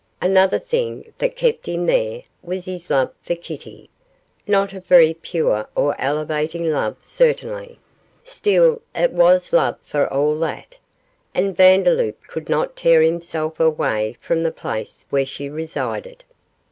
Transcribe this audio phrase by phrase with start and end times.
[0.19, 3.87] Another thing that kept him there was his love for Kitty
[4.47, 7.77] not a very pure or elevating love certainly,
[8.23, 10.79] still it was love for all that,
[11.35, 16.23] and Vandeloup could not tear himself away from the place where she resided.